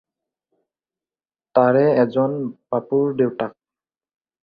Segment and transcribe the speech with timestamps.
[1.59, 3.59] তাৰে এজন বাপুৰ দেউতাক।